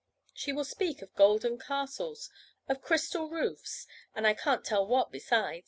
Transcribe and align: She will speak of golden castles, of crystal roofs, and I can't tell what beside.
She 0.33 0.51
will 0.51 0.65
speak 0.65 1.03
of 1.03 1.13
golden 1.13 1.59
castles, 1.59 2.31
of 2.67 2.81
crystal 2.81 3.29
roofs, 3.29 3.85
and 4.15 4.25
I 4.25 4.33
can't 4.33 4.65
tell 4.65 4.87
what 4.87 5.11
beside. 5.11 5.59